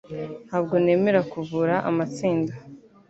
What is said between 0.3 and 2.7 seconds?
Ntabwo nemera kuvura amatsinda